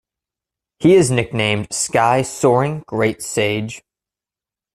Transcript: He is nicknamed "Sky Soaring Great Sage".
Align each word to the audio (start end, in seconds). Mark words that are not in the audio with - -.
He 0.79 0.95
is 0.95 1.11
nicknamed 1.11 1.71
"Sky 1.71 2.23
Soaring 2.23 2.79
Great 2.87 3.21
Sage". 3.21 3.83